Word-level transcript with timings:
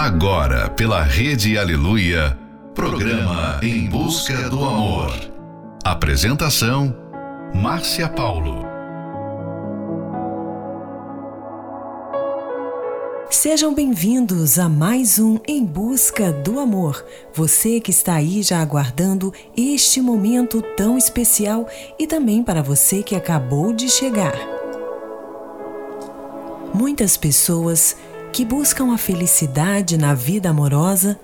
Agora, 0.00 0.70
pela 0.70 1.02
Rede 1.02 1.58
Aleluia, 1.58 2.34
programa 2.74 3.60
Em 3.62 3.86
Busca 3.86 4.48
do 4.48 4.64
Amor. 4.64 5.12
Apresentação: 5.84 6.96
Márcia 7.54 8.08
Paulo. 8.08 8.64
Sejam 13.28 13.74
bem-vindos 13.74 14.58
a 14.58 14.70
mais 14.70 15.18
um 15.18 15.38
Em 15.46 15.62
Busca 15.62 16.32
do 16.32 16.58
Amor. 16.58 17.04
Você 17.34 17.78
que 17.78 17.90
está 17.90 18.14
aí 18.14 18.42
já 18.42 18.62
aguardando 18.62 19.34
este 19.54 20.00
momento 20.00 20.62
tão 20.78 20.96
especial 20.96 21.68
e 21.98 22.06
também 22.06 22.42
para 22.42 22.62
você 22.62 23.02
que 23.02 23.14
acabou 23.14 23.74
de 23.74 23.90
chegar. 23.90 24.32
Muitas 26.72 27.18
pessoas 27.18 27.96
que 28.32 28.44
buscam 28.44 28.92
a 28.92 28.98
felicidade 28.98 29.96
na 29.96 30.14
vida 30.14 30.50
amorosa 30.50 31.18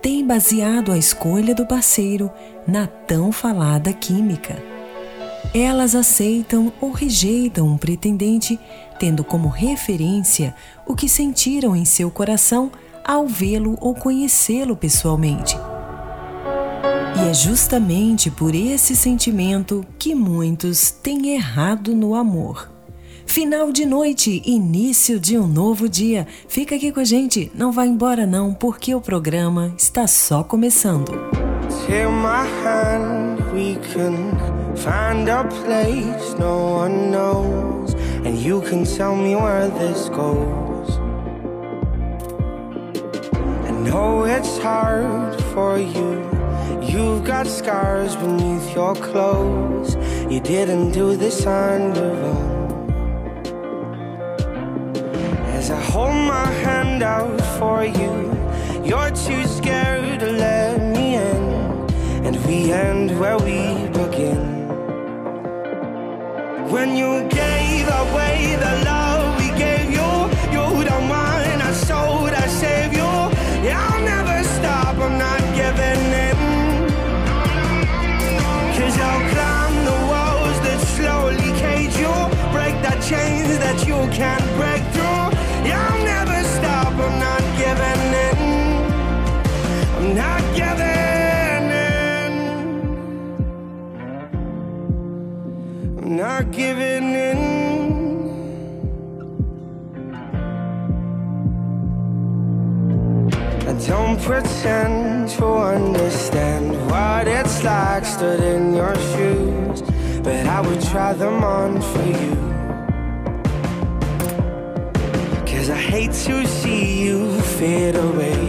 têm 0.00 0.26
baseado 0.26 0.90
a 0.90 0.98
escolha 0.98 1.54
do 1.54 1.66
parceiro 1.66 2.30
na 2.66 2.86
tão 2.86 3.30
falada 3.32 3.92
química. 3.92 4.62
Elas 5.54 5.94
aceitam 5.94 6.72
ou 6.80 6.90
rejeitam 6.90 7.66
um 7.66 7.76
pretendente 7.76 8.58
tendo 8.98 9.22
como 9.22 9.48
referência 9.48 10.54
o 10.86 10.94
que 10.94 11.08
sentiram 11.08 11.76
em 11.76 11.84
seu 11.84 12.10
coração 12.10 12.70
ao 13.04 13.26
vê-lo 13.26 13.76
ou 13.80 13.94
conhecê-lo 13.94 14.76
pessoalmente. 14.76 15.56
E 17.16 17.28
é 17.28 17.34
justamente 17.34 18.30
por 18.30 18.54
esse 18.54 18.96
sentimento 18.96 19.84
que 19.98 20.14
muitos 20.14 20.90
têm 20.90 21.34
errado 21.34 21.94
no 21.94 22.14
amor. 22.14 22.71
Final 23.26 23.72
de 23.72 23.86
noite, 23.86 24.42
início 24.44 25.18
de 25.18 25.38
um 25.38 25.46
novo 25.46 25.88
dia. 25.88 26.26
Fica 26.48 26.74
aqui 26.76 26.92
com 26.92 27.00
a 27.00 27.04
gente, 27.04 27.50
não 27.54 27.72
vá 27.72 27.86
embora 27.86 28.26
não, 28.26 28.52
porque 28.52 28.94
o 28.94 29.00
programa 29.00 29.72
está 29.78 30.06
só 30.06 30.42
começando. 30.42 31.12
Take 31.86 32.06
my 32.06 32.46
hand, 32.62 33.40
we 33.54 33.76
can 33.92 34.36
find 34.76 35.28
a 35.28 35.44
place 35.44 36.34
no 36.38 36.82
one 36.82 37.10
knows, 37.10 37.94
and 38.26 38.36
you 38.38 38.60
can 38.60 38.84
tell 38.84 39.16
me 39.16 39.34
where 39.34 39.68
this 39.70 40.08
goes. 40.10 41.00
I 43.66 43.72
know 43.88 44.26
it's 44.26 44.58
hard 44.58 45.40
for 45.54 45.78
you. 45.78 46.20
You've 46.82 47.24
got 47.24 47.46
scars 47.46 48.14
beneath 48.16 48.74
your 48.74 48.94
clothes. 48.94 49.96
You 50.28 50.40
didn't 50.40 50.92
do 50.92 51.16
this 51.16 51.46
on 51.46 51.94
your 51.94 52.16
own. 52.24 52.61
As 55.62 55.70
I 55.70 55.80
hold 55.80 56.16
my 56.26 56.50
hand 56.64 57.04
out 57.04 57.40
for 57.56 57.84
you, 57.84 58.14
you're 58.84 59.12
too 59.12 59.44
scared 59.46 60.18
to 60.18 60.26
let 60.26 60.82
me 60.82 61.14
in. 61.14 61.42
And 62.26 62.34
we 62.46 62.72
end 62.72 63.16
where 63.20 63.38
we 63.38 63.86
begin. 64.00 64.42
When 66.68 66.96
you 66.96 67.28
gave 67.28 67.86
away 68.02 68.56
the 68.58 68.74
love 68.90 69.38
we 69.38 69.56
gave 69.56 69.88
you, 69.98 70.10
you 70.50 70.84
don't 70.84 71.06
mind. 71.06 71.62
I 71.62 71.72
sold, 71.72 72.30
I 72.30 72.48
saved 72.48 72.96
you. 72.96 73.12
Yeah, 73.62 73.86
I'll 73.88 74.02
never 74.02 74.42
stop, 74.56 74.96
I'm 74.98 75.16
not 75.16 75.42
giving 75.54 76.04
in. 76.26 76.38
Cause 78.76 78.98
I'll 78.98 79.24
climb 79.34 79.76
the 79.90 79.98
walls 80.10 80.58
that 80.66 80.80
slowly 80.96 81.50
cage 81.62 81.96
you, 82.04 82.14
break 82.50 82.74
the 82.82 82.96
chains 83.08 83.58
that 83.58 83.86
you 83.86 83.98
can't 84.10 84.44
break 84.56 84.71
giving 96.62 97.08
in. 97.28 97.40
I 103.70 103.72
don't 103.90 104.18
pretend 104.28 105.30
to 105.36 105.46
understand 105.76 106.64
what 106.90 107.26
it's 107.26 107.64
like 107.64 108.04
stood 108.04 108.42
in 108.54 108.74
your 108.80 108.94
shoes, 109.10 109.78
but 110.26 110.46
I 110.56 110.60
would 110.66 110.82
try 110.92 111.12
them 111.22 111.38
on 111.58 111.70
for 111.90 112.06
you. 112.20 112.34
Cause 115.50 115.68
I 115.78 115.80
hate 115.92 116.14
to 116.26 116.46
see 116.60 116.84
you 117.04 117.18
fade 117.58 117.96
away 118.08 118.42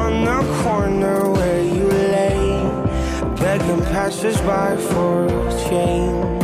on 0.00 0.12
the 0.30 0.40
corner 0.62 1.18
where 1.36 1.62
you 1.76 1.86
lay, 2.16 2.40
begging 3.42 3.82
passersby 3.92 4.66
for 4.90 5.16
change. 5.68 6.37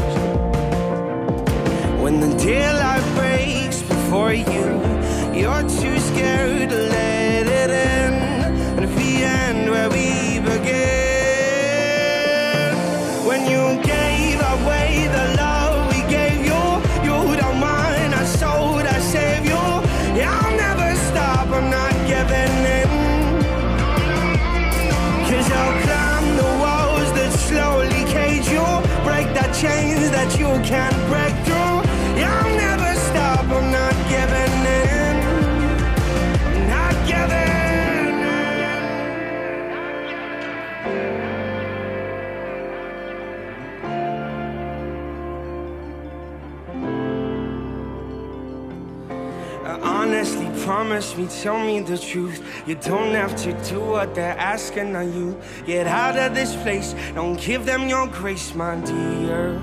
When 2.04 2.20
the 2.20 2.36
daylight 2.36 3.02
breaks 3.16 3.80
before 3.80 4.34
you, 4.34 4.66
you're 5.32 5.62
too 5.62 5.98
scared 5.98 6.68
to 6.68 6.76
let 6.76 7.46
it 7.46 7.70
in. 7.70 8.12
And 8.76 8.84
if 8.84 8.94
we 8.94 9.24
end 9.24 9.70
where 9.70 9.88
we 9.88 10.38
begin, 10.38 10.74
when 13.26 13.46
you 13.50 13.82
gave 13.82 14.38
away 14.38 15.08
the 15.16 15.34
love 15.38 15.88
we 15.94 16.02
gave 16.12 16.44
you, 16.44 16.62
you 17.06 17.36
don't 17.40 17.58
mind. 17.58 18.14
I 18.14 18.24
sold, 18.26 18.82
I 18.82 18.98
saved 18.98 19.46
you. 19.46 19.64
Yeah, 20.14 20.38
I'll 20.42 20.56
never 20.58 20.94
stop, 21.08 21.48
I'm 21.48 21.70
not 21.70 21.94
giving 22.06 22.66
in. 22.80 22.90
Cause 25.30 25.50
I'll 25.50 25.76
climb 25.86 26.36
the 26.36 26.50
walls 26.62 27.10
that 27.14 27.32
slowly 27.32 28.04
cage 28.12 28.48
you, 28.48 28.66
break 29.04 29.26
the 29.32 29.48
chains 29.58 30.10
that 30.10 30.38
you 30.38 30.50
can't 30.68 31.03
promise 50.84 51.16
me, 51.16 51.26
tell 51.26 51.58
me 51.58 51.80
the 51.80 51.96
truth. 51.96 52.42
You 52.66 52.74
don't 52.74 53.14
have 53.14 53.34
to 53.36 53.52
do 53.70 53.80
what 53.80 54.14
they're 54.14 54.38
asking 54.38 54.94
of 54.94 55.14
you. 55.14 55.40
Get 55.64 55.86
out 55.86 56.18
of 56.18 56.34
this 56.34 56.54
place, 56.56 56.94
don't 57.14 57.40
give 57.40 57.64
them 57.64 57.88
your 57.88 58.06
grace, 58.08 58.54
my 58.54 58.76
dear. 58.76 59.58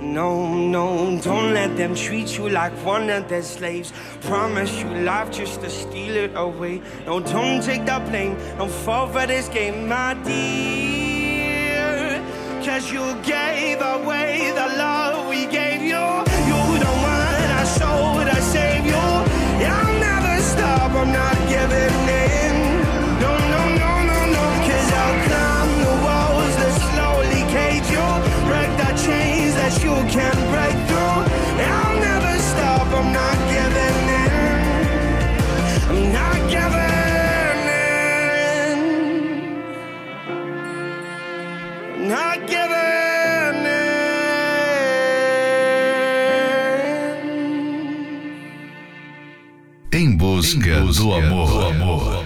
No, 0.00 0.52
no, 0.52 1.20
don't 1.22 1.54
let 1.54 1.76
them 1.76 1.94
treat 1.94 2.36
you 2.36 2.48
like 2.48 2.72
one 2.84 3.08
of 3.08 3.28
their 3.28 3.44
slaves. 3.44 3.92
Promise 4.22 4.80
you 4.80 4.88
life 5.04 5.30
just 5.30 5.60
to 5.60 5.70
steal 5.70 6.16
it 6.16 6.32
away. 6.34 6.82
No, 7.06 7.20
don't 7.20 7.62
take 7.62 7.86
the 7.86 8.02
blame, 8.10 8.36
don't 8.58 8.68
fall 8.68 9.06
for 9.06 9.26
this 9.28 9.48
game, 9.48 9.86
my 9.86 10.14
dear. 10.24 12.20
Cause 12.64 12.90
you 12.90 13.14
gave 13.22 13.80
away 13.80 14.50
the 14.56 14.66
love 14.76 15.28
we 15.28 15.46
gave 15.46 15.82
you. 15.82 16.35
Em 50.54 50.58
busca, 50.58 51.02
do 51.02 51.12
amor. 51.12 51.48
Do 51.50 51.66
amor. 51.66 52.25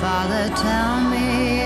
Father, 0.00 0.48
tell 0.56 1.10
me 1.10 1.59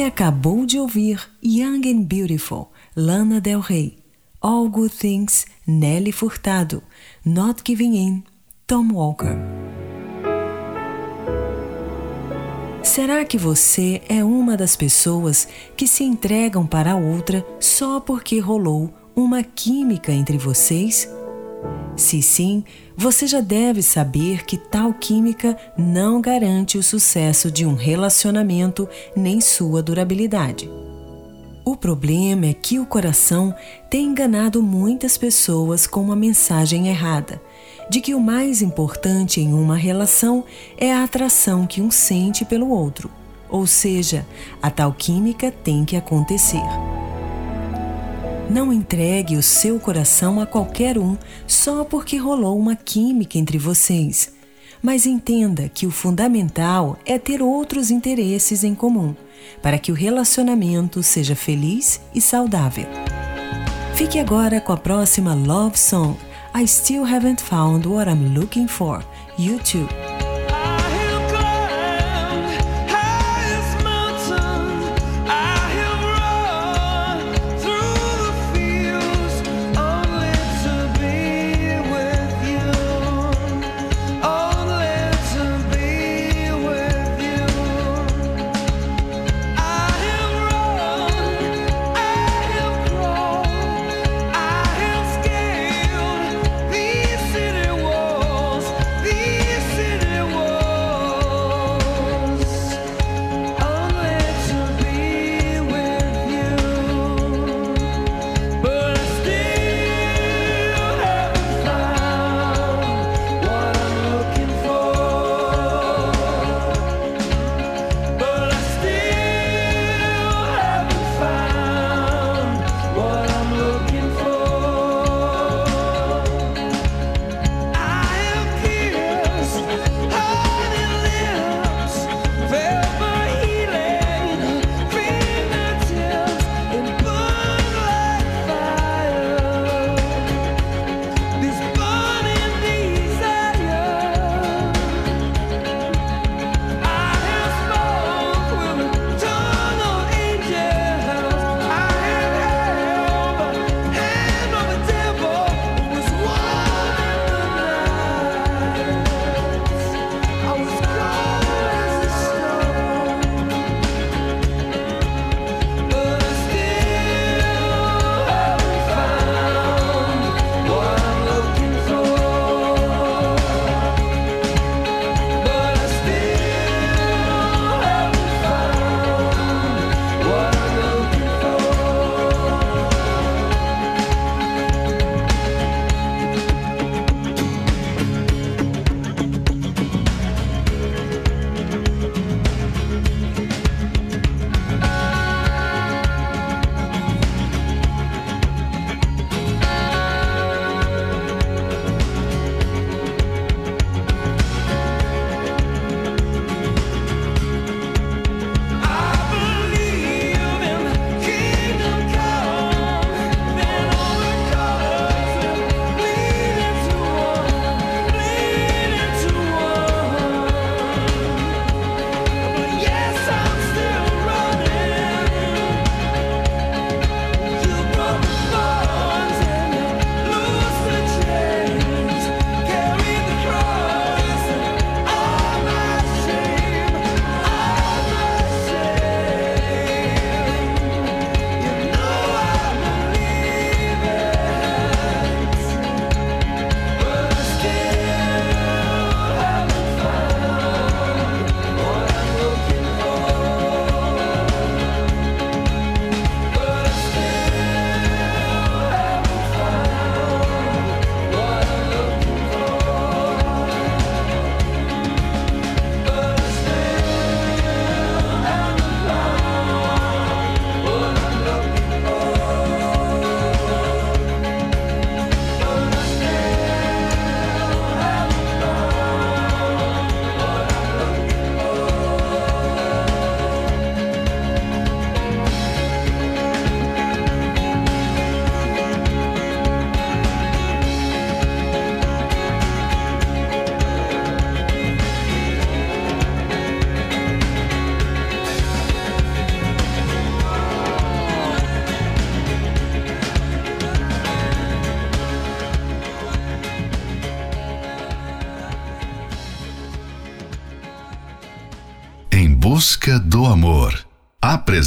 Você 0.00 0.06
acabou 0.06 0.64
de 0.64 0.78
ouvir 0.78 1.20
Young 1.44 1.82
and 1.84 2.04
Beautiful, 2.04 2.68
Lana 2.96 3.38
Del 3.38 3.60
Rey. 3.60 3.98
All 4.40 4.66
Good 4.66 4.94
Things, 4.96 5.44
Nelly 5.66 6.10
Furtado. 6.10 6.82
Not 7.22 7.60
Giving 7.62 7.96
In, 7.96 8.24
Tom 8.66 8.94
Walker. 8.94 9.36
Será 12.82 13.26
que 13.26 13.36
você 13.36 14.00
é 14.08 14.24
uma 14.24 14.56
das 14.56 14.74
pessoas 14.74 15.46
que 15.76 15.86
se 15.86 16.02
entregam 16.02 16.66
para 16.66 16.92
a 16.92 16.96
outra 16.96 17.46
só 17.60 18.00
porque 18.00 18.38
rolou 18.38 18.90
uma 19.14 19.42
química 19.42 20.10
entre 20.12 20.38
vocês? 20.38 21.06
Se 21.94 22.22
sim, 22.22 22.64
você 23.00 23.26
já 23.26 23.40
deve 23.40 23.80
saber 23.80 24.44
que 24.44 24.58
tal 24.58 24.92
química 24.92 25.56
não 25.74 26.20
garante 26.20 26.76
o 26.76 26.82
sucesso 26.82 27.50
de 27.50 27.64
um 27.64 27.74
relacionamento 27.74 28.86
nem 29.16 29.40
sua 29.40 29.82
durabilidade. 29.82 30.70
O 31.64 31.74
problema 31.74 32.44
é 32.44 32.52
que 32.52 32.78
o 32.78 32.84
coração 32.84 33.54
tem 33.88 34.04
enganado 34.04 34.62
muitas 34.62 35.16
pessoas 35.16 35.86
com 35.86 36.02
uma 36.02 36.14
mensagem 36.14 36.88
errada, 36.88 37.40
de 37.88 38.02
que 38.02 38.14
o 38.14 38.20
mais 38.20 38.60
importante 38.60 39.40
em 39.40 39.54
uma 39.54 39.76
relação 39.76 40.44
é 40.76 40.92
a 40.92 41.02
atração 41.02 41.66
que 41.66 41.80
um 41.80 41.90
sente 41.90 42.44
pelo 42.44 42.68
outro, 42.68 43.10
ou 43.48 43.66
seja, 43.66 44.26
a 44.62 44.70
tal 44.70 44.92
química 44.92 45.50
tem 45.50 45.86
que 45.86 45.96
acontecer. 45.96 46.60
Não 48.50 48.72
entregue 48.72 49.36
o 49.36 49.42
seu 49.44 49.78
coração 49.78 50.40
a 50.40 50.44
qualquer 50.44 50.98
um 50.98 51.16
só 51.46 51.84
porque 51.84 52.16
rolou 52.16 52.58
uma 52.58 52.74
química 52.74 53.38
entre 53.38 53.56
vocês. 53.58 54.32
Mas 54.82 55.06
entenda 55.06 55.68
que 55.68 55.86
o 55.86 55.90
fundamental 55.90 56.98
é 57.06 57.16
ter 57.16 57.42
outros 57.42 57.92
interesses 57.92 58.64
em 58.64 58.74
comum, 58.74 59.14
para 59.62 59.78
que 59.78 59.92
o 59.92 59.94
relacionamento 59.94 61.00
seja 61.00 61.36
feliz 61.36 62.00
e 62.12 62.20
saudável. 62.20 62.86
Fique 63.94 64.18
agora 64.18 64.60
com 64.60 64.72
a 64.72 64.76
próxima 64.76 65.32
love 65.32 65.78
song, 65.78 66.18
I 66.52 66.66
Still 66.66 67.04
Haven't 67.04 67.44
Found 67.44 67.86
What 67.86 68.10
I'm 68.10 68.34
Looking 68.36 68.66
For, 68.66 69.04
YouTube. 69.38 70.09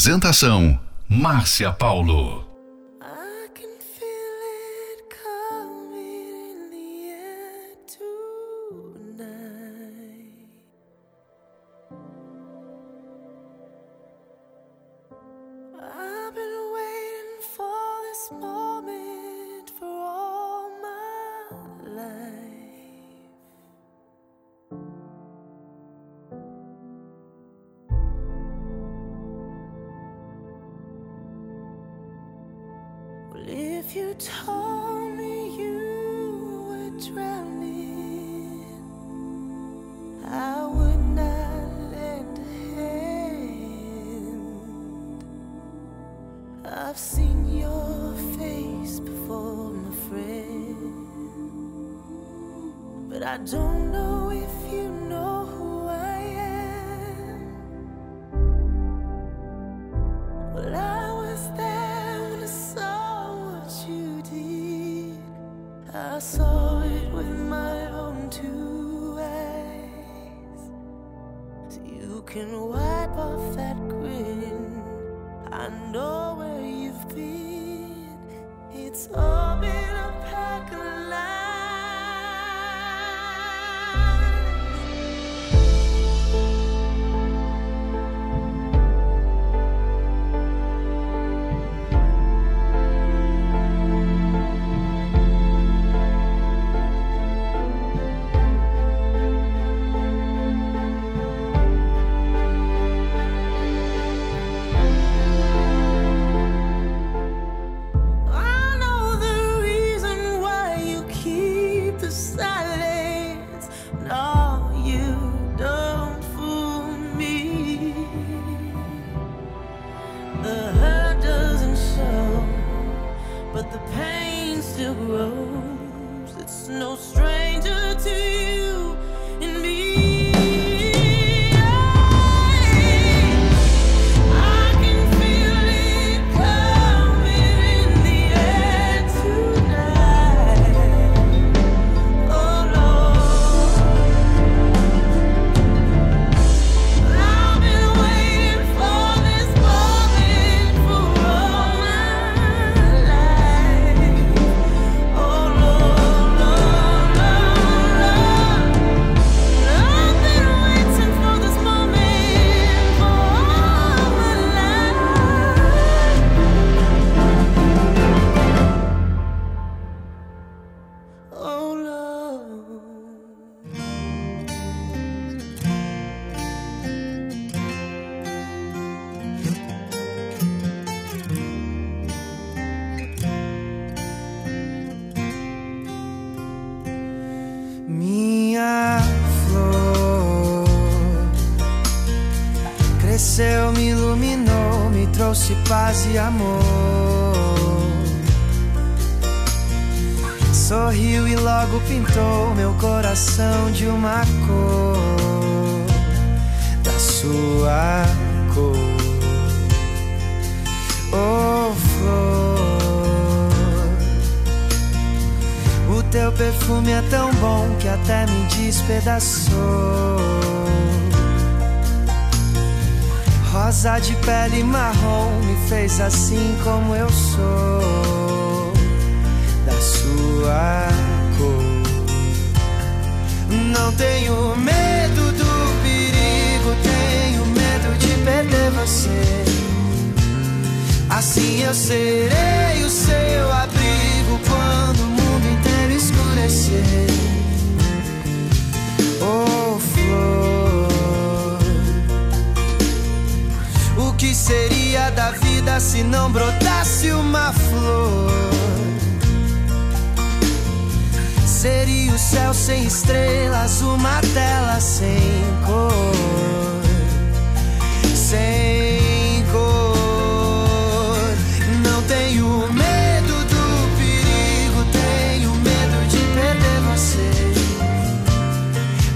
Apresentação: 0.03 0.77
Márcia 1.07 1.71
Paulo. 1.71 2.42
but 53.13 53.21
I 53.21 53.37
don't 53.37 53.91
know 53.91 54.31
if 54.31 54.73
you 54.73 54.89
know. 54.89 55.32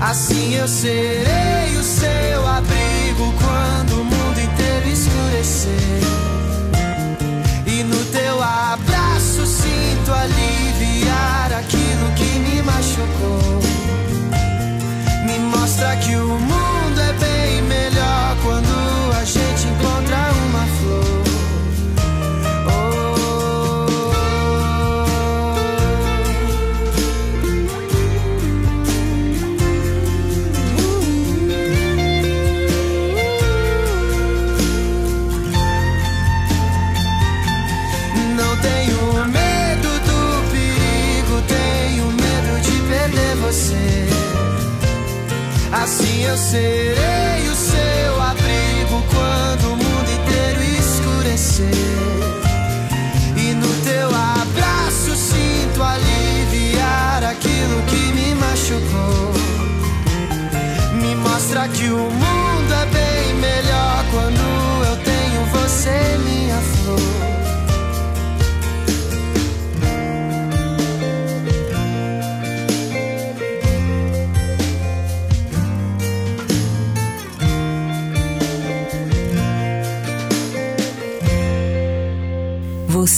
Assim 0.10 0.54
eu 0.56 0.70
serei 0.70 1.76
o 1.78 1.84
seu 1.84 2.48
abrigo 2.48 3.34
quando 3.42 4.00
o 4.00 4.06
mundo 4.06 4.40
inteiro 4.40 4.88
escurecer. 4.88 6.00
E 7.66 7.84
no 7.84 8.06
teu 8.06 8.42
abraço 8.42 9.46
sinto 9.46 10.14
aliviar 10.14 11.52
aquilo 11.52 12.10
que 12.16 12.40
me 12.40 12.62
machucou. 12.62 13.47
said 46.38 47.07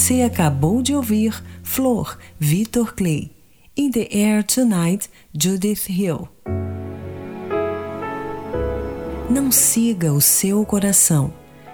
Você 0.10 0.24
acabou 0.24 0.82
de 0.82 0.96
ouvir 0.96 1.40
Flor, 1.62 2.18
Victor 2.40 2.96
Clay. 2.96 3.30
In 3.78 3.92
the 3.92 4.10
Air 4.12 4.44
Tonight, 4.44 5.08
Judith 5.40 5.88
Hill. 5.88 6.28
Não 9.30 9.52
siga 9.52 10.12
o 10.12 10.20
seu 10.20 10.66
coração. 10.66 11.32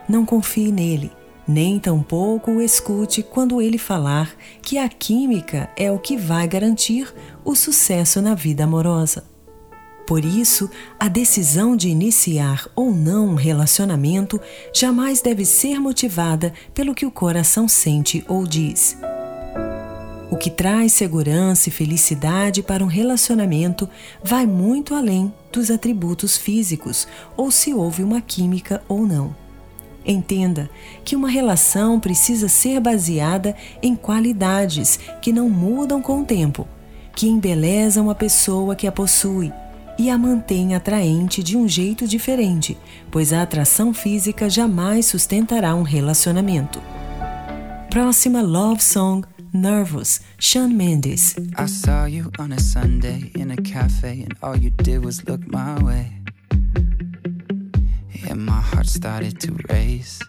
Não 0.10 0.26
confie 0.26 0.70
nele. 0.70 1.14
Nem 1.48 1.80
tampouco 1.80 2.52
o 2.52 2.62
escute 2.62 3.24
quando 3.24 3.62
ele 3.62 3.78
falar 3.78 4.36
que 4.62 4.78
a 4.78 4.90
química 4.90 5.70
é 5.78 5.90
o 5.90 5.98
que 5.98 6.18
vai 6.18 6.46
garantir 6.46 7.16
o 7.46 7.56
sucesso 7.56 8.22
na 8.22 8.36
vida 8.36 8.66
amorosa. 8.66 9.35
Por 10.06 10.24
isso, 10.24 10.70
a 11.00 11.08
decisão 11.08 11.76
de 11.76 11.90
iniciar 11.90 12.68
ou 12.76 12.92
não 12.92 13.30
um 13.30 13.36
relacionamento 13.36 14.40
jamais 14.72 15.20
deve 15.20 15.44
ser 15.46 15.80
motivada 15.80 16.54
pelo 16.76 16.94
que 16.94 17.08
o 17.08 17.12
coração 17.12 17.68
sente 17.68 18.24
ou 18.28 18.46
diz. 18.46 18.96
O 20.30 20.38
que 20.38 20.52
traz 20.52 20.94
segurança 20.94 21.70
e 21.70 21.72
felicidade 21.72 22.62
para 22.62 22.84
um 22.84 22.88
relacionamento 22.88 23.90
vai 24.24 24.46
muito 24.46 24.94
além 24.94 25.34
dos 25.52 25.72
atributos 25.72 26.38
físicos 26.38 27.08
ou 27.36 27.50
se 27.50 27.74
houve 27.74 28.04
uma 28.04 28.22
química 28.22 28.84
ou 28.88 29.08
não. 29.08 29.36
Entenda 30.06 30.70
que 31.04 31.16
uma 31.16 31.30
relação 31.30 32.00
precisa 32.00 32.48
ser 32.48 32.80
baseada 32.80 33.56
em 33.82 33.96
qualidades 33.96 35.00
que 35.20 35.34
não 35.34 35.50
mudam 35.50 36.00
com 36.00 36.22
o 36.22 36.26
tempo, 36.26 36.68
que 37.16 37.28
embelezam 37.28 38.08
a 38.10 38.14
pessoa 38.14 38.76
que 38.76 38.86
a 38.86 38.92
possui 38.92 39.52
e 39.98 40.10
a 40.10 40.18
mantém 40.18 40.76
atraente 40.76 41.42
de 41.42 41.56
um 41.58 41.68
jeito 41.68 42.08
diferente, 42.08 42.78
pois 43.10 43.32
a 43.32 43.42
atração 43.42 43.94
física 43.94 44.50
jamais 44.50 45.06
sustentará 45.06 45.74
um 45.76 45.84
relacionamento. 45.84 46.82
Próxima 47.90 48.42
Love 48.42 48.84
Song 48.84 49.26
Nervous, 49.54 50.20
Shawn 50.38 50.68
Mendes. 50.68 51.36
I 51.58 51.66
saw 51.66 52.08
you 52.08 52.30
on 52.38 52.52
a 52.52 52.60
Sunday 52.60 53.32
in 53.38 53.52
a 53.52 53.56
cafe, 53.56 54.26
and 54.26 54.36
all 54.42 54.58
you 54.58 54.70
did 54.70 55.06
was 55.06 55.24
look 55.24 55.42
my 55.48 55.82
way. 55.82 56.12
And 58.30 58.46
my 58.46 58.60
heart 58.60 58.88
started 58.88 59.40
to 59.40 59.56
race. 59.70 60.20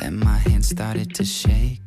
Then 0.00 0.18
my 0.18 0.38
hands 0.38 0.68
started 0.68 1.14
to 1.16 1.24
shake. 1.24 1.82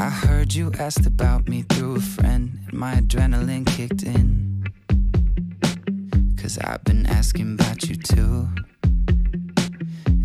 I 0.00 0.08
heard 0.08 0.54
you 0.54 0.72
asked 0.78 1.04
about 1.04 1.46
me 1.46 1.60
through 1.60 1.96
a 1.96 2.00
friend, 2.00 2.58
and 2.66 2.72
my 2.72 2.94
adrenaline 2.94 3.66
kicked 3.66 4.02
in. 4.02 4.64
Cause 6.40 6.56
I've 6.56 6.82
been 6.84 7.04
asking 7.04 7.58
about 7.60 7.86
you 7.86 7.96
too. 7.96 8.48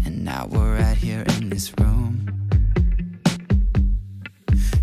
And 0.06 0.24
now 0.24 0.48
we're 0.50 0.78
right 0.80 0.96
here 0.96 1.26
in 1.36 1.50
this 1.50 1.74
room. 1.78 2.26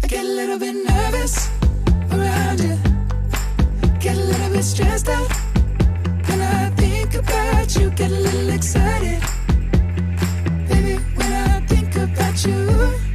I 0.03 0.07
get 0.09 0.27
a 0.27 0.29
little 0.29 0.59
bit 0.59 0.75
nervous 0.87 1.49
around 2.11 2.61
you. 2.61 2.77
Get 3.99 4.19
a 4.19 4.25
little 4.33 4.51
bit 4.51 4.63
stressed 4.63 5.09
out. 5.09 5.33
When 6.29 6.43
I 6.43 6.69
think 6.77 7.15
about 7.15 7.75
you, 7.77 7.89
get 7.93 8.11
a 8.11 8.21
little 8.29 8.51
excited. 8.51 9.23
Baby, 10.69 10.97
when 11.17 11.33
I 11.33 11.61
think 11.67 11.97
about 11.97 12.45
you, 12.45 13.12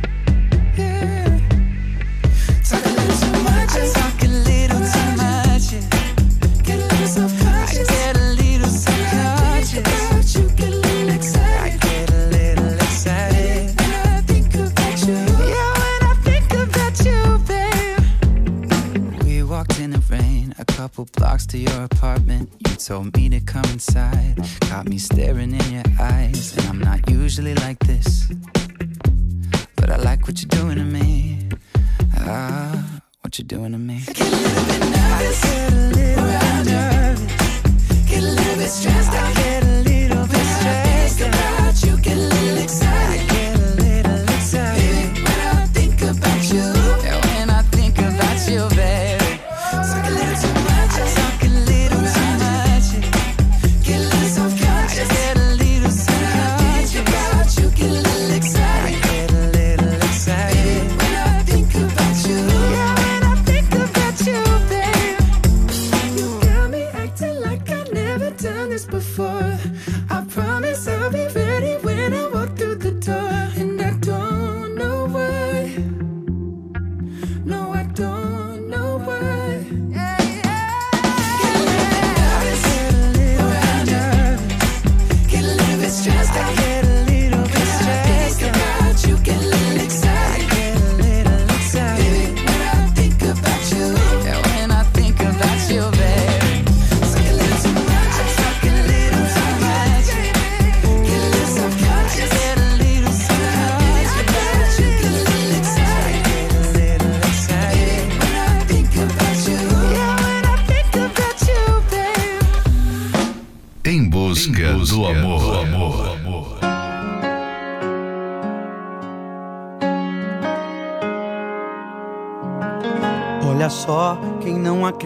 in 19.88 19.94
the 19.94 20.06
rain, 20.10 20.54
a 20.60 20.66
couple 20.66 21.08
blocks 21.16 21.46
to 21.46 21.58
your 21.58 21.84
apartment. 21.84 22.50
You 22.68 22.76
told 22.76 23.16
me 23.16 23.30
to 23.30 23.40
come 23.40 23.64
inside. 23.72 24.36
Got 24.70 24.90
me 24.90 24.98
staring 24.98 25.54
in 25.54 25.72
your 25.72 25.84
eyes. 26.00 26.58
And 26.58 26.68
I'm 26.68 26.80
not 26.80 27.10
usually 27.10 27.56
like 27.56 27.80
this. 27.80 28.28
But 29.78 29.90
I 29.90 29.96
like 29.98 30.28
what 30.28 30.42
you're 30.42 30.50
doing 30.62 30.78
to 30.78 30.84
me. 30.84 31.50
Ah, 32.18 33.02
what 33.22 33.40
you're 33.40 33.48
doing 33.48 33.72
to 33.72 33.78
me. 33.78 34.04
I 34.08 34.12
get 34.12 34.28
a 34.28 34.36
little 34.36 34.66
bit 34.66 34.80
nervous. 34.96 35.46
I 35.46 35.48
get 35.48 35.72
a 35.72 35.76
little 35.96 36.26
bit 36.28 36.72
nervous. 36.72 38.10
Get 38.10 38.24
a 38.24 38.32
little 38.40 38.58
bit 38.58 38.70
stressed 38.70 39.14
out. 39.14 39.36
Get 39.36 39.64
a 39.64 39.77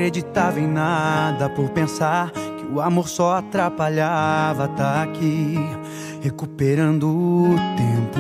acreditava 0.02 0.60
em 0.60 0.68
nada 0.68 1.48
por 1.48 1.70
pensar 1.70 2.32
que 2.32 2.66
o 2.74 2.82
amor 2.82 3.08
só 3.08 3.38
atrapalhava, 3.38 4.68
tá 4.70 5.04
aqui 5.04 5.56
recuperando 6.24 7.08
o 7.08 7.56
tempo. 7.78 8.20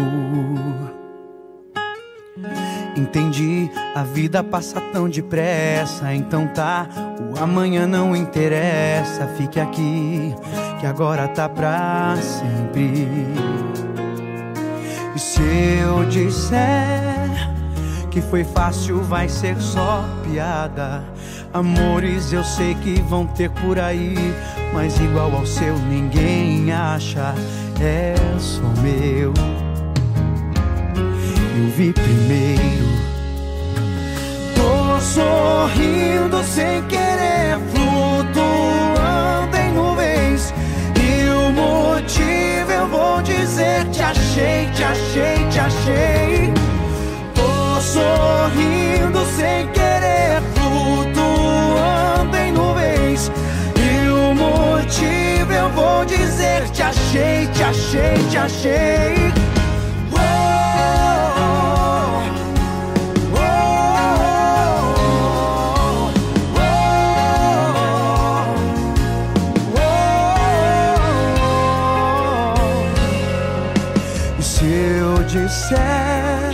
Entendi, 2.95 3.71
a 3.95 4.03
vida 4.03 4.43
passa 4.43 4.79
tão 4.93 5.09
depressa, 5.09 6.13
então 6.13 6.45
tá, 6.45 6.87
o 7.19 7.41
amanhã 7.41 7.87
não 7.87 8.15
interessa, 8.15 9.25
fique 9.35 9.59
aqui, 9.59 10.35
que 10.79 10.85
agora 10.85 11.27
tá 11.29 11.49
pra 11.49 12.15
sempre. 12.17 13.07
E 15.15 15.19
se 15.19 15.41
eu 15.81 16.05
disser 16.05 17.11
que 18.11 18.21
foi 18.21 18.43
fácil 18.43 19.01
vai 19.01 19.27
ser 19.27 19.59
só 19.59 20.03
piada. 20.23 21.03
Amores 21.53 22.31
eu 22.31 22.45
sei 22.45 22.75
que 22.75 23.01
vão 23.01 23.27
ter 23.27 23.49
por 23.49 23.77
aí, 23.77 24.15
mas 24.73 24.97
igual 25.01 25.35
ao 25.35 25.45
seu 25.45 25.77
ninguém 25.79 26.71
acha, 26.71 27.35
é 27.81 28.15
só 28.39 28.61
meu. 28.81 29.33
Eu 31.57 31.67
vi 31.75 31.91
primeiro. 31.91 32.85
Tô 34.55 34.97
sorrindo 35.01 36.41
sem 36.43 36.81
querer, 36.83 37.59
flutuando 37.73 39.57
em 39.57 39.73
nuvens. 39.73 40.53
E 40.95 41.27
o 41.29 41.51
motivo 41.51 42.71
eu 42.71 42.87
vou 42.87 43.21
dizer: 43.23 43.83
te 43.91 44.01
achei, 44.01 44.69
te 44.73 44.83
achei, 44.83 45.47
te 45.49 45.59
achei. 45.59 46.53
Tô 47.35 47.81
sorrindo 47.81 49.25
sem 49.35 49.67
querer, 49.67 50.41
eu 55.53 55.69
vou 55.71 56.05
dizer: 56.05 56.69
te 56.71 56.81
achei, 56.81 57.47
te 57.47 57.63
achei, 57.63 58.29
te 58.29 58.37
achei. 58.37 59.31
E 74.39 74.43
se 74.43 74.65
eu 74.65 75.23
disser 75.23 76.51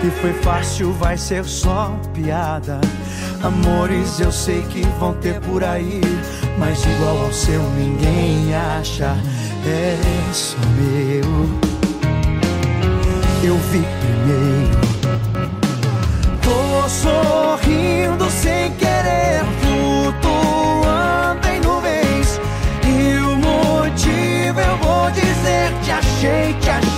que 0.00 0.10
foi 0.20 0.32
fácil, 0.42 0.92
vai 0.92 1.16
ser 1.16 1.44
só 1.44 1.92
piada. 2.14 2.80
Amores 3.42 4.18
eu 4.18 4.32
sei 4.32 4.62
que 4.62 4.82
vão 4.98 5.14
ter 5.14 5.40
por 5.40 5.62
aí, 5.62 6.00
mas 6.58 6.84
igual 6.84 7.24
ao 7.24 7.32
seu 7.32 7.62
ninguém 7.70 8.54
acha, 8.54 9.16
é 9.64 9.96
só 10.32 10.58
meu. 10.76 11.48
Eu 13.42 13.56
vi 13.70 13.84
primeiro. 14.00 14.78
Tô 16.42 16.88
sorrindo 16.88 18.28
sem 18.30 18.72
querer, 18.72 19.44
flutuando 19.60 21.46
em 21.48 21.60
nuvens. 21.60 22.40
E 22.84 23.16
o 23.18 23.36
motivo 23.36 24.60
eu 24.60 24.76
vou 24.78 25.10
dizer: 25.12 25.72
te 25.82 25.92
achei, 25.92 26.54
te 26.54 26.70
achei, 26.70 26.97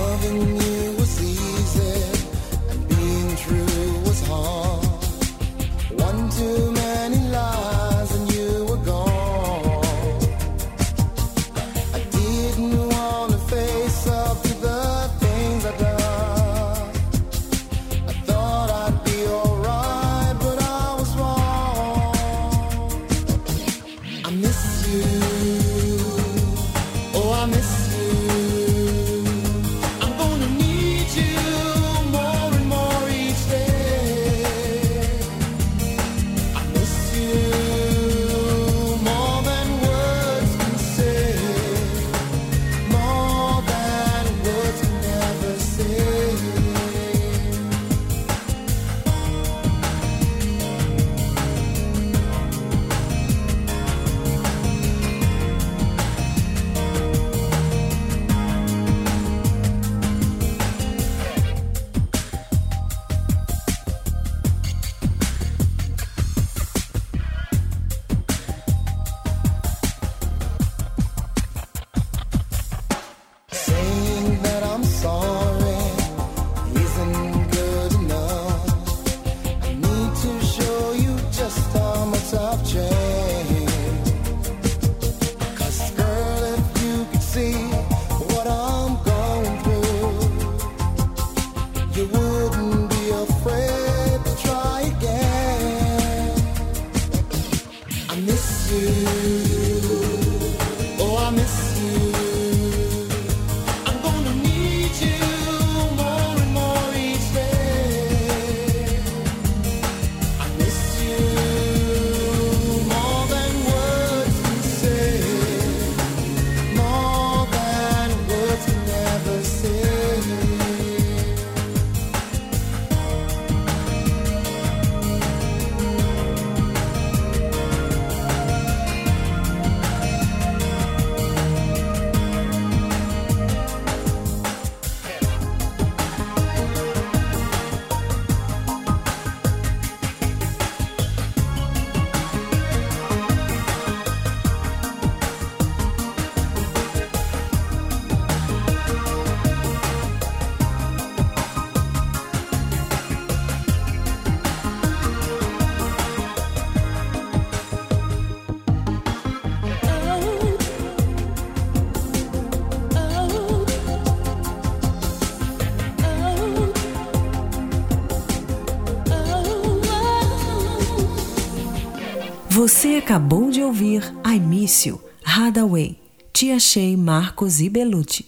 Você 172.61 172.89
acabou 172.89 173.49
de 173.49 173.63
ouvir 173.63 174.13
I 174.23 174.39
Miss 174.39 174.85
You, 174.85 175.01
Hadaway, 175.25 175.97
Tia 176.31 176.59
Shea, 176.59 176.95
Marcos 176.95 177.59
e 177.59 177.67
Belucci. 177.67 178.27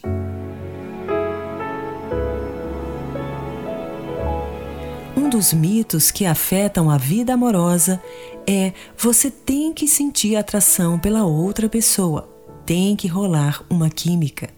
Um 5.15 5.29
dos 5.29 5.53
mitos 5.53 6.09
que 6.09 6.25
afetam 6.25 6.89
a 6.89 6.97
vida 6.97 7.35
amorosa 7.35 8.01
é 8.47 8.73
você 8.97 9.29
tem 9.29 9.71
que 9.71 9.87
sentir 9.87 10.35
atração 10.35 10.97
pela 10.97 11.25
outra 11.25 11.69
pessoa, 11.69 12.27
tem 12.65 12.95
que 12.95 13.07
rolar 13.07 13.63
uma 13.69 13.87
química. 13.87 14.49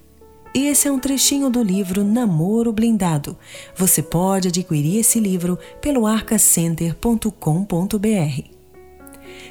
Esse 0.54 0.88
é 0.88 0.92
um 0.92 1.00
trechinho 1.00 1.50
do 1.50 1.62
livro 1.62 2.02
Namoro 2.02 2.72
Blindado. 2.72 3.38
Você 3.76 4.02
pode 4.02 4.48
adquirir 4.48 5.00
esse 5.00 5.20
livro 5.20 5.60
pelo 5.82 6.08
arcacenter.com.br. 6.08 8.55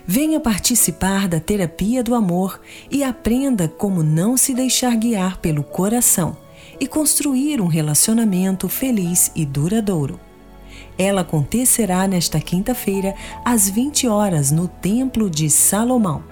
Venha 0.07 0.39
participar 0.39 1.27
da 1.27 1.41
terapia 1.41 2.03
do 2.03 2.15
amor 2.15 2.61
e 2.91 3.03
aprenda 3.03 3.67
como 3.67 4.03
não 4.03 4.37
se 4.37 4.53
deixar 4.53 4.95
guiar 4.97 5.39
pelo 5.39 5.65
coração 5.65 6.37
e 6.79 6.87
construir 6.87 7.61
um 7.61 7.67
relacionamento 7.67 8.69
feliz 8.69 9.31
e 9.35 9.47
duradouro. 9.47 10.21
Ela 10.99 11.23
acontecerá 11.23 12.07
nesta 12.07 12.39
quinta-feira, 12.39 13.15
às 13.45 13.71
20 13.71 14.07
horas, 14.07 14.51
no 14.51 14.69
Templo 14.69 15.31
de 15.31 15.49
Salomão. 15.49 16.23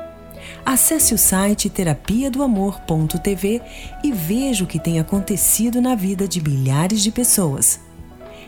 Acesse 0.66 1.14
o 1.14 1.18
site 1.18 1.70
terapia 1.70 2.30
do 2.30 2.42
amor.tv 2.42 3.62
e 4.04 4.12
veja 4.12 4.64
o 4.64 4.66
que 4.66 4.78
tem 4.78 5.00
acontecido 5.00 5.80
na 5.80 5.94
vida 5.94 6.28
de 6.28 6.42
milhares 6.42 7.02
de 7.02 7.10
pessoas. 7.10 7.80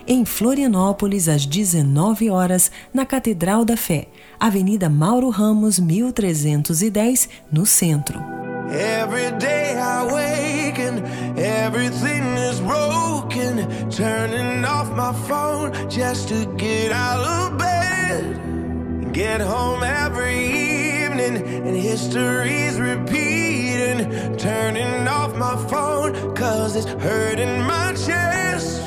Em 0.07 0.25
Florianópolis, 0.25 1.29
às 1.29 1.47
19 1.47 2.29
horas, 2.29 2.71
na 2.93 3.07
Catedral 3.07 3.65
da 3.65 3.77
Fé, 3.77 4.09
Avenida 4.45 4.91
Mauro 4.91 5.31
Ramos, 5.31 5.79
1310, 5.79 7.31
no 7.51 7.65
centro. 7.65 8.21
Every 8.69 9.31
day 9.39 9.75
I 9.75 10.05
wake 10.05 10.79
and 10.79 11.39
everything 11.39 12.25
is 12.37 12.61
broken. 12.61 13.91
Turning 13.91 14.63
off 14.67 14.95
my 14.95 15.15
phone 15.27 15.73
just 15.89 16.29
to 16.29 16.45
get 16.59 16.93
out 16.93 17.21
of 17.21 17.57
bed. 17.57 19.15
Get 19.15 19.41
home 19.41 19.83
every 19.83 20.37
evening 20.45 21.39
and 21.67 21.75
history's 21.75 22.79
repeating. 22.79 24.37
Turning 24.37 25.09
off 25.09 25.35
my 25.37 25.57
phone 25.71 26.37
cause 26.37 26.77
it's 26.77 27.03
hurting 27.03 27.63
my 27.63 27.95
chest. 27.95 28.83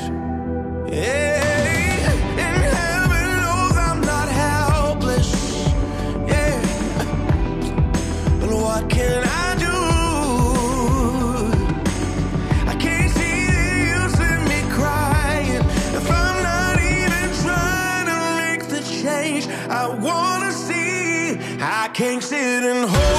Yeah. 0.86 1.87
What 8.68 8.90
can 8.90 9.22
I 9.24 9.48
do? 9.66 9.76
I 12.72 12.74
can't 21.94 22.22
see 22.22 22.60
the 22.60 22.74
use 22.84 23.17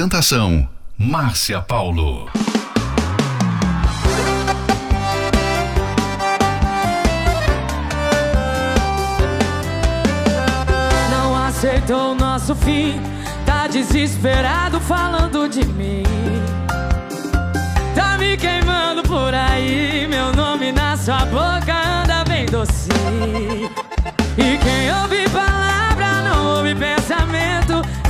Apresentação: 0.00 0.66
Márcia 0.96 1.60
Paulo. 1.60 2.30
Não 11.10 11.36
aceitou 11.36 12.12
o 12.12 12.14
nosso 12.14 12.54
fim. 12.54 12.98
Tá 13.44 13.66
desesperado 13.66 14.80
falando 14.80 15.46
de 15.46 15.66
mim. 15.66 16.02
Tá 17.94 18.16
me 18.16 18.38
queimando 18.38 19.02
por 19.02 19.34
aí. 19.34 20.08
Meu 20.08 20.32
nome 20.32 20.72
na 20.72 20.96
sua 20.96 21.26
boca 21.26 21.74
anda 22.02 22.24
bem 22.24 22.46
docinho. 22.46 23.70
E 24.38 24.56
quem 24.64 24.94
ouve 25.02 25.20
pensamento. 25.28 25.49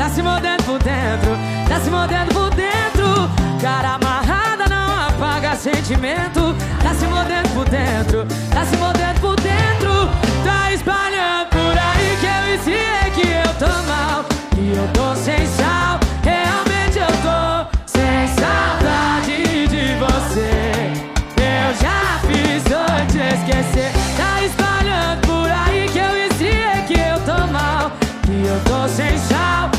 Tá 0.00 0.08
se 0.08 0.22
mordendo 0.22 0.64
por 0.64 0.78
dentro, 0.82 1.36
tá 1.68 1.78
se 1.78 1.90
mordendo 1.90 2.32
por 2.32 2.48
dentro. 2.54 3.28
Cara 3.60 3.96
amarrada 3.96 4.66
não 4.66 5.08
apaga 5.08 5.54
sentimento. 5.54 6.56
Tá 6.82 6.94
se 6.94 7.06
mordendo 7.06 7.50
por 7.52 7.68
dentro, 7.68 8.26
tá 8.50 8.64
se 8.64 8.78
mordendo 8.78 9.20
por 9.20 9.36
dentro. 9.36 10.08
Tá 10.42 10.72
espalhando 10.72 11.50
por 11.50 11.76
aí 11.76 12.16
que 12.18 12.26
eu 12.26 12.54
ensinei 12.54 13.10
que 13.14 13.28
eu 13.28 13.54
tô 13.58 13.66
mal. 13.86 14.24
Que 14.54 14.72
eu 14.74 14.88
tô 14.94 15.14
sem 15.16 15.46
sal, 15.46 16.00
realmente 16.22 16.98
eu 16.98 17.12
tô 17.20 17.68
sem 17.84 18.26
saudade 18.40 19.68
de 19.68 19.94
você. 20.00 20.94
Eu 21.36 21.74
já 21.76 22.18
fiz 22.26 22.64
antes 22.72 23.16
esquecer. 23.38 23.92
Tá 24.16 24.42
espalhando 24.42 25.20
por 25.26 25.50
aí 25.50 25.86
que 25.92 25.98
eu 25.98 26.26
ensinei 26.26 26.84
que 26.88 26.98
eu 26.98 27.20
tô 27.20 27.52
mal. 27.52 27.92
Que 28.22 28.46
eu 28.46 28.60
tô 28.64 28.88
sem 28.88 29.18
sal, 29.18 29.70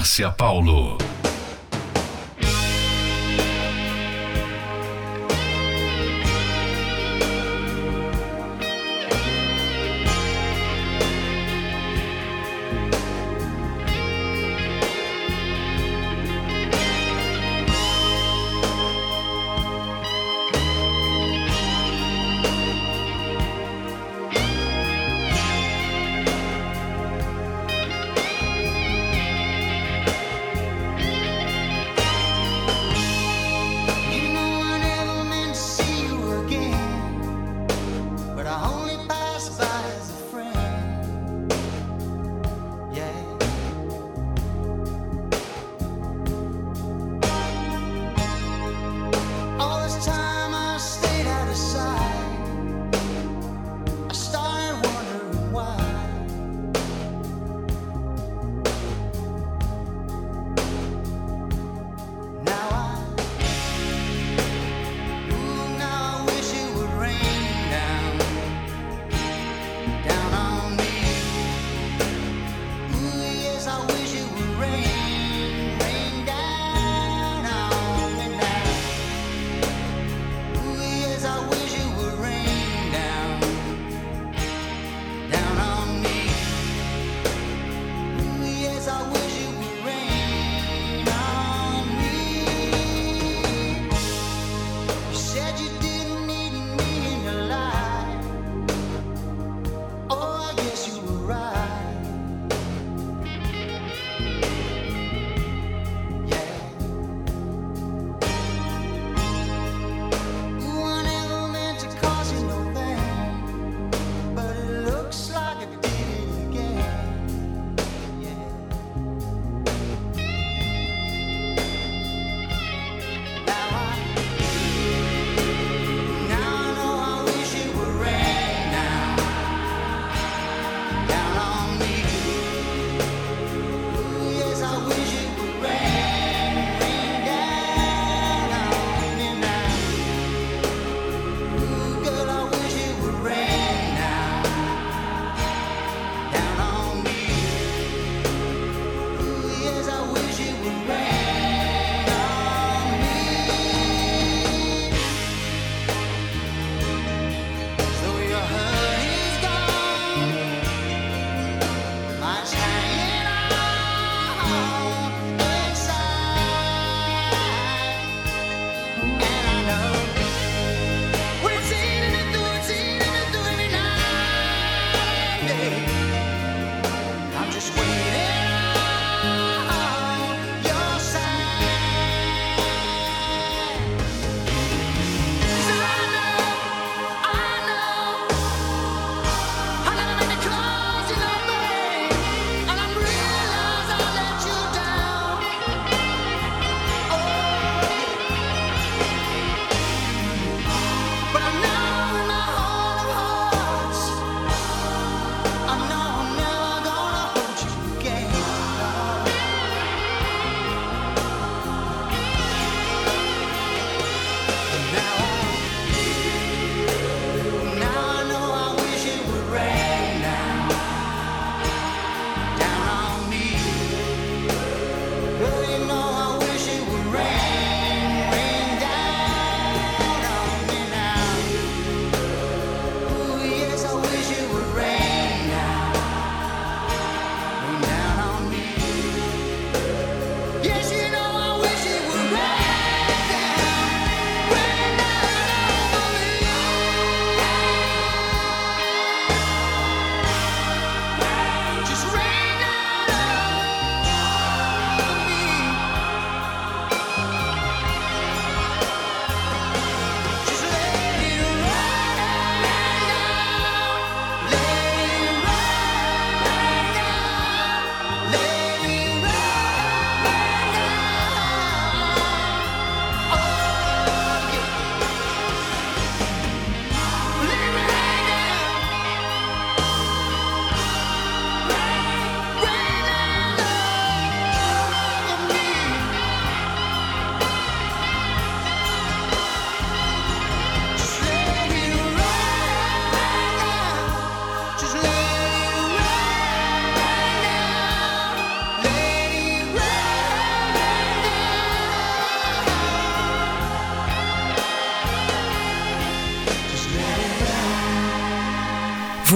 Márcia 0.00 0.30
Paulo. 0.30 1.09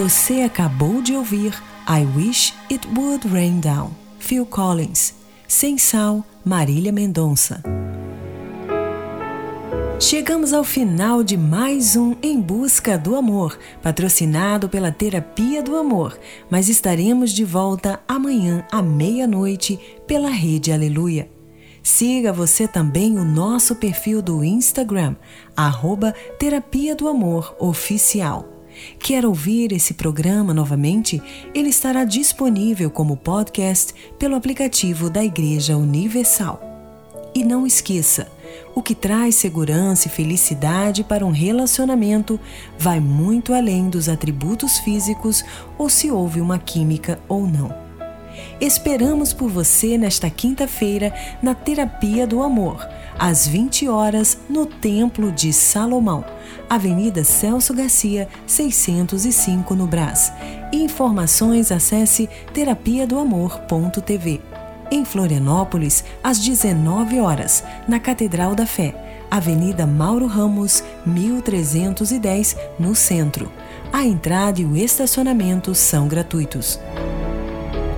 Você 0.05 0.43
acabou 0.43 1.01
de 1.01 1.15
ouvir 1.17 1.55
I 1.89 2.05
Wish 2.15 2.53
It 2.71 2.87
Would 2.95 3.27
Rain 3.27 3.59
Down, 3.59 3.91
Phil 4.19 4.45
Collins. 4.45 5.15
Sem 5.49 5.79
Sal, 5.79 6.23
Marília 6.45 6.93
Mendonça. 6.93 7.63
Chegamos 9.99 10.53
ao 10.53 10.63
final 10.63 11.25
de 11.25 11.39
mais 11.39 11.97
um 11.97 12.15
Em 12.23 12.39
Busca 12.39 12.99
do 12.99 13.17
Amor, 13.17 13.59
patrocinado 13.83 14.69
pela 14.69 14.93
Terapia 14.93 15.63
do 15.63 15.75
Amor, 15.75 16.19
mas 16.51 16.69
estaremos 16.69 17.33
de 17.33 17.43
volta 17.43 17.99
amanhã 18.07 18.63
à 18.71 18.83
meia-noite 18.83 19.81
pela 20.07 20.29
Rede 20.29 20.71
Aleluia. 20.71 21.31
Siga 21.83 22.31
você 22.31 22.69
também 22.69 23.19
o 23.19 23.25
nosso 23.25 23.77
perfil 23.77 24.21
do 24.21 24.45
Instagram, 24.45 25.17
arroba 25.57 26.13
Terapia 26.39 26.95
do 26.95 27.09
Amor 27.09 27.57
Oficial. 27.59 28.54
Quer 28.99 29.25
ouvir 29.25 29.73
esse 29.73 29.95
programa 29.95 30.55
novamente? 30.55 31.23
Ele 31.55 31.69
estará 31.69 32.05
disponível 32.05 32.91
como 32.91 33.17
podcast 33.17 33.95
pelo 34.19 34.35
aplicativo 34.35 35.09
da 35.11 35.25
Igreja 35.25 35.77
Universal. 35.77 36.61
E 37.35 37.43
não 37.45 37.67
esqueça, 37.67 38.31
o 38.75 38.83
que 38.83 38.95
traz 38.95 39.35
segurança 39.35 40.07
e 40.09 40.11
felicidade 40.11 41.03
para 41.03 41.27
um 41.27 41.33
relacionamento 41.33 42.39
vai 42.79 43.01
muito 43.01 43.53
além 43.53 43.89
dos 43.89 44.09
atributos 44.09 44.79
físicos 44.79 45.45
ou 45.77 45.89
se 45.89 46.11
houve 46.11 46.41
uma 46.41 46.59
química 46.59 47.19
ou 47.29 47.47
não. 47.47 47.85
Esperamos 48.61 49.33
por 49.33 49.49
você 49.49 49.99
nesta 49.99 50.31
quinta-feira 50.31 51.15
na 51.43 51.55
Terapia 51.55 52.27
do 52.27 52.43
Amor, 52.43 52.87
às 53.19 53.47
20 53.47 53.89
horas, 53.89 54.39
no 54.49 54.67
Templo 54.67 55.31
de 55.31 55.53
Salomão, 55.53 56.25
Avenida 56.69 57.25
Celso 57.25 57.75
Garcia, 57.75 58.29
605 58.47 59.75
no 59.75 59.87
Brás. 59.87 60.33
Informações 60.73 61.71
acesse 61.71 62.29
terapia 62.53 63.07
do 63.07 63.19
amor.tv. 63.19 64.41
Em 64.91 65.05
Florianópolis, 65.05 66.05
às 66.23 66.39
19 66.39 67.21
horas, 67.21 67.65
na 67.89 67.99
Catedral 67.99 68.55
da 68.55 68.67
Fé, 68.67 68.95
Avenida 69.31 69.87
Mauro 69.87 70.27
Ramos, 70.27 70.85
1310, 71.07 72.57
no 72.79 72.95
centro. 72.95 73.51
A 73.93 74.05
entrada 74.05 74.61
e 74.61 74.65
o 74.65 74.77
estacionamento 74.77 75.75
são 75.75 76.07
gratuitos. 76.07 76.79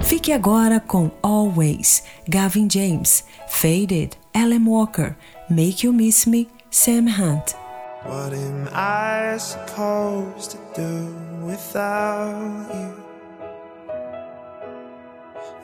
Fique 0.02 0.32
agora 0.32 0.78
com 0.78 1.10
Always, 1.20 2.04
Gavin 2.28 2.68
James, 2.70 3.24
Faded, 3.48 4.10
Ellen 4.32 4.66
Walker, 4.66 5.16
Make 5.50 5.86
You 5.86 5.92
Miss 5.92 6.26
Me, 6.26 6.48
Sam 6.70 7.06
Hunt. 7.08 7.65
What 8.08 8.32
am 8.34 8.68
I 8.72 9.36
supposed 9.36 10.52
to 10.52 10.58
do 10.76 11.12
without 11.44 12.70
you? 12.72 13.04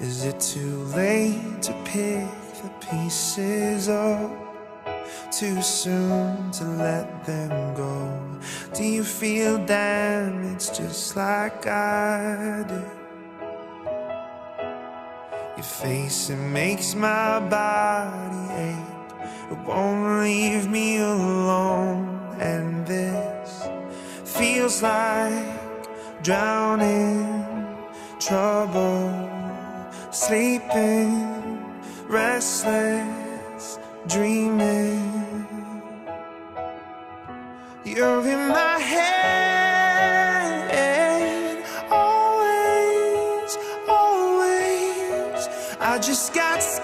Is 0.00 0.24
it 0.24 0.40
too 0.40 0.82
late 0.96 1.62
to 1.62 1.72
pick 1.84 2.26
the 2.62 2.70
pieces 2.80 3.88
up? 3.88 4.30
Too 5.30 5.62
soon 5.62 6.50
to 6.50 6.64
let 6.64 7.24
them 7.24 7.74
go? 7.74 8.40
Do 8.74 8.82
you 8.82 9.04
feel 9.04 9.64
damaged 9.64 10.74
just 10.74 11.14
like 11.14 11.64
I 11.68 12.64
do? 12.68 12.82
Your 15.56 15.64
face, 15.64 16.28
it 16.28 16.36
makes 16.36 16.96
my 16.96 17.38
body 17.38 18.52
ache. 18.52 19.12
It 19.52 19.58
won't 19.64 20.24
leave 20.24 20.68
me 20.68 20.98
alone. 20.98 22.21
And 22.42 22.84
this 22.84 23.62
feels 24.24 24.82
like 24.82 25.60
drowning, 26.24 27.44
trouble, 28.18 29.30
sleeping, 30.10 31.62
restless, 32.08 33.78
dreaming. 34.08 35.46
You're 37.84 38.26
in 38.26 38.48
my 38.48 38.78
head, 38.92 40.02
always, 41.92 43.56
always. 43.88 45.48
I 45.78 45.96
just 46.00 46.34
got 46.34 46.60
scared. 46.60 46.81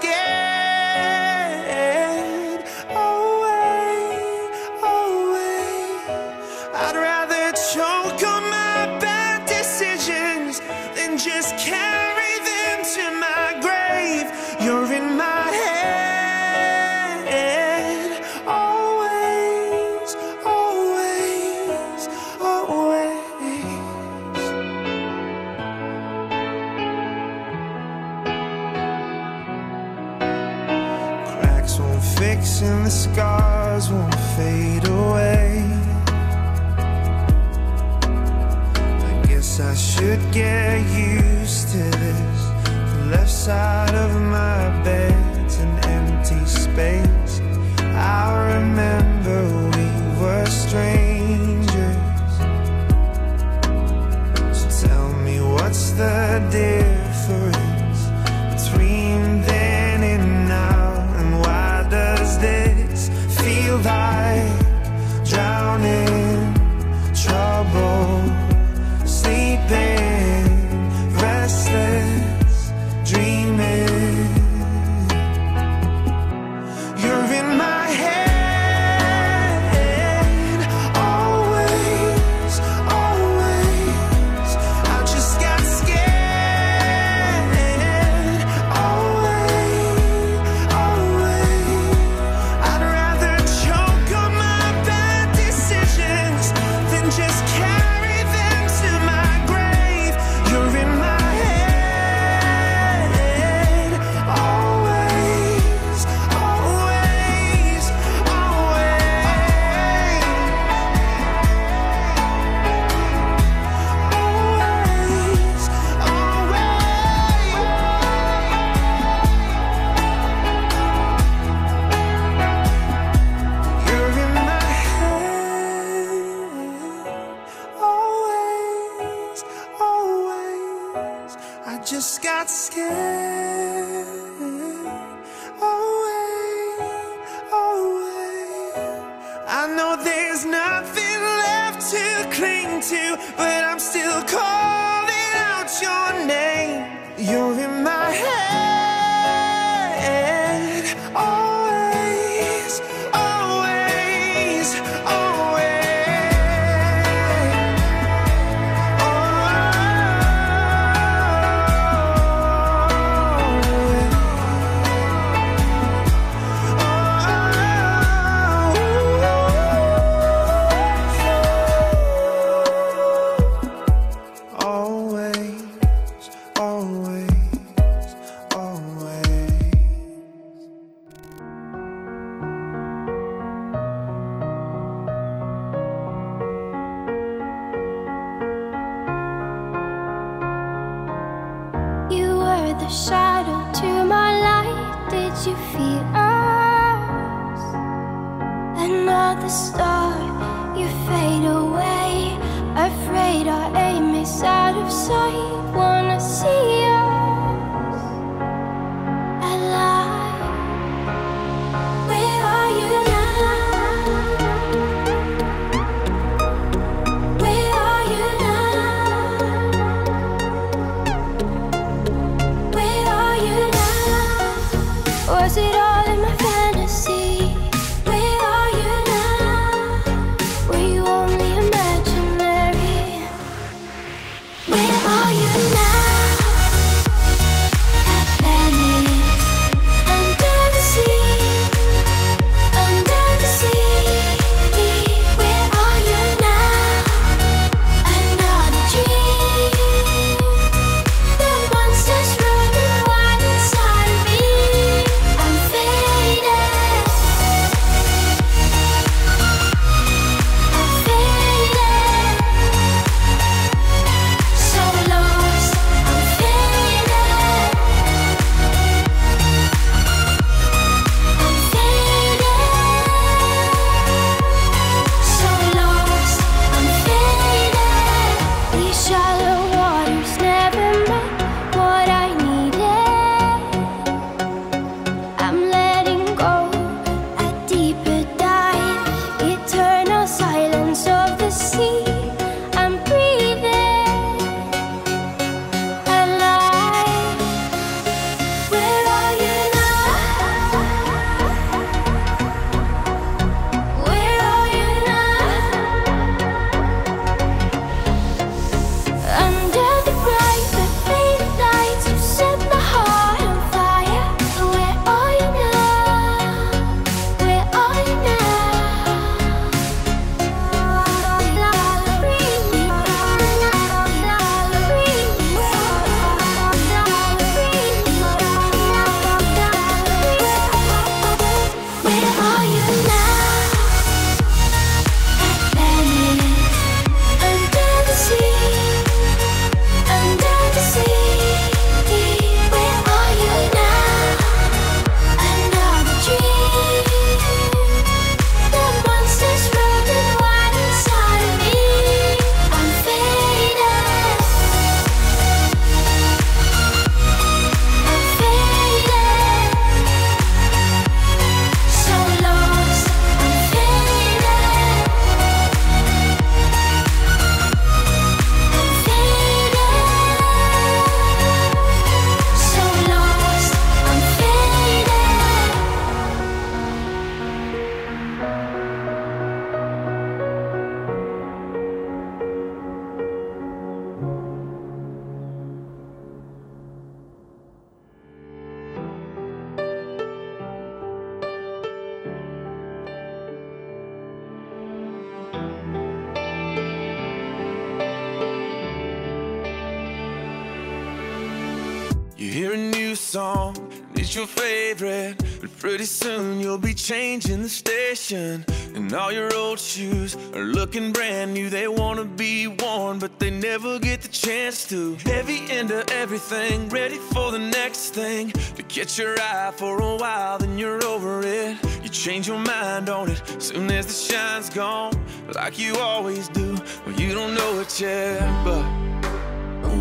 You 402.39 402.49
hear 402.49 402.71
a 402.71 402.77
new 402.77 403.15
song, 403.15 403.75
it's 404.15 404.33
your 404.33 404.47
favorite. 404.47 405.35
But 405.59 405.77
pretty 405.77 406.05
soon 406.05 406.61
you'll 406.61 406.77
be 406.77 406.93
changing 406.93 407.63
the 407.63 407.67
station. 407.67 408.63
And 408.95 409.13
all 409.13 409.29
your 409.29 409.53
old 409.53 409.77
shoes 409.77 410.37
are 410.53 410.63
looking 410.63 411.11
brand 411.11 411.53
new. 411.53 411.69
They 411.69 411.89
wanna 411.89 412.23
be 412.23 412.67
worn, 412.67 413.19
but 413.19 413.39
they 413.39 413.51
never 413.51 413.99
get 413.99 414.21
the 414.21 414.29
chance 414.29 414.87
to. 414.87 415.15
Heavy 415.25 415.69
into 415.69 416.09
everything, 416.13 416.87
ready 416.87 417.17
for 417.17 417.51
the 417.51 417.59
next 417.59 418.11
thing. 418.11 418.53
To 418.77 418.83
catch 418.83 419.19
your 419.19 419.35
eye 419.37 419.73
for 419.75 420.01
a 420.01 420.15
while, 420.15 420.59
then 420.59 420.77
you're 420.77 421.03
over 421.03 421.41
it. 421.43 421.75
You 422.01 422.07
change 422.07 422.47
your 422.47 422.59
mind 422.59 423.09
on 423.09 423.31
it 423.31 423.41
soon 423.61 423.91
as 423.91 424.05
the 424.05 424.13
shine's 424.13 424.69
gone, 424.69 425.11
like 425.55 425.77
you 425.77 425.97
always 425.97 426.47
do. 426.47 426.77
Well, 427.05 427.19
you 427.19 427.33
don't 427.33 427.53
know 427.53 427.81
it 427.81 427.99
yet, 427.99 428.39
but. 428.63 428.85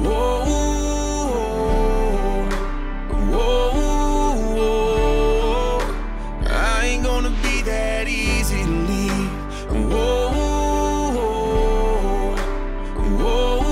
Whoa, 0.05 0.98
I 6.47 6.85
ain't 6.85 7.05
gonna 7.05 7.31
be 7.43 7.63
that 7.63 8.09
easy 8.09 8.63
to 8.63 8.71
leave. 8.71 9.31
Whoa, 9.91 10.31
whoa. 13.19 13.65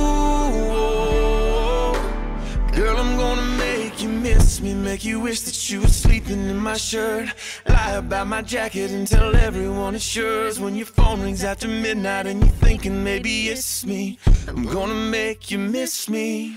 Girl, 2.73 2.97
I'm 2.97 3.17
gonna 3.17 3.43
make 3.59 4.03
you 4.03 4.09
miss 4.09 4.61
me, 4.61 4.75
make 4.75 5.05
you 5.05 5.21
wish 5.21 5.41
that 5.41 5.71
you 5.71 5.81
were 5.81 5.89
sleeping 5.89 6.49
in 6.49 6.59
my 6.59 6.77
shirt. 6.77 7.29
Lie 7.69 7.93
about 7.93 8.27
my 8.27 8.43
jacket 8.43 8.91
and 8.91 9.07
tell 9.07 9.35
everyone 9.37 9.95
it's 9.95 10.15
yours. 10.15 10.59
When 10.61 10.75
your 10.77 10.87
phone 10.87 11.23
rings 11.23 11.43
after 11.45 11.69
midnight 11.69 12.27
and 12.27 12.41
you're 12.41 12.51
thinking 12.51 13.03
maybe 13.03 13.49
it's 13.49 13.85
me, 13.87 14.19
I'm 14.49 14.65
gonna 14.67 14.95
make 14.95 15.51
you 15.51 15.59
miss 15.59 16.09
me. 16.09 16.57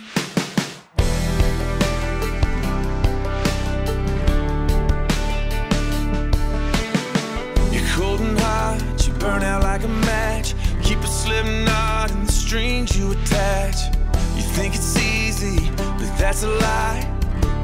Burn 9.20 9.44
out 9.44 9.64
like 9.64 9.84
a 9.84 9.88
match. 9.88 10.56
Keep 10.82 11.00
a 11.00 11.08
slip 11.08 11.46
knot 11.46 12.12
in 12.12 12.26
the 12.26 12.32
strings 12.32 12.98
you 12.98 13.12
attach. 13.12 13.96
You 14.36 14.42
think 14.42 14.74
it's 14.76 14.98
easy, 14.98 15.70
but 15.76 16.12
that's 16.18 16.44
a 16.44 16.48
lie. 16.48 17.06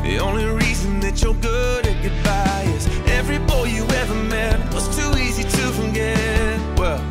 The 0.03 0.19
only 0.19 0.45
reason 0.45 0.99
that 0.99 1.23
you're 1.23 1.33
good 1.35 1.87
at 1.87 2.03
goodbye 2.03 2.65
is 2.75 2.87
every 3.07 3.39
boy 3.39 3.65
you 3.65 3.85
ever 4.01 4.15
met 4.15 4.59
was 4.73 4.85
too 4.95 5.17
easy 5.17 5.43
to 5.43 5.71
forget. 5.71 6.59
Well, 6.77 7.01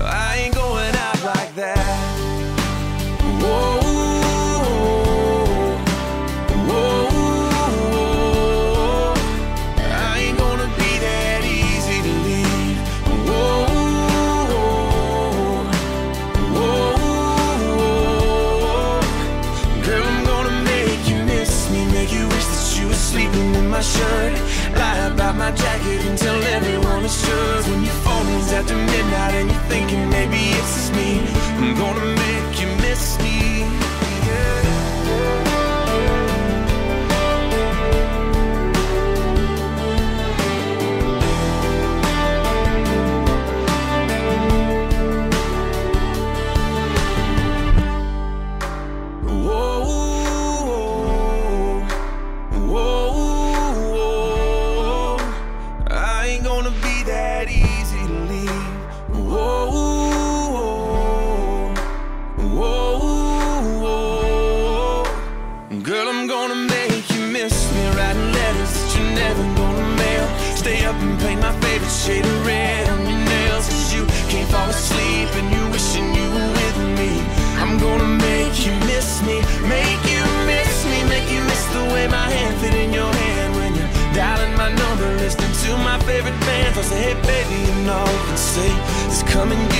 I 0.00 0.36
ain't 0.38 0.54
going 0.54 0.94
out 0.94 1.22
like 1.24 1.54
that. 1.56 2.16
Whoa. 3.42 3.75
promise 27.06 27.68
when 27.68 27.84
your 27.84 27.94
phone 28.02 28.26
rings 28.26 28.52
after 28.52 28.74
midnight 28.74 29.34
and 29.34 29.50
you're 29.50 29.60
thinking 29.68 30.08
maybe 30.10 30.36
it's 30.36 30.74
just 30.74 30.94
me. 30.94 31.20
I'm 31.58 31.74
gonna 31.76 32.15
come 89.36 89.52
and 89.52 89.75